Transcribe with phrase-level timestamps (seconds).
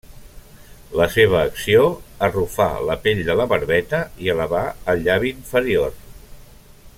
[0.99, 1.83] La seva acció:
[2.27, 4.63] arrufar la pell de la barbeta i elevar
[4.95, 5.95] el llavi inferior.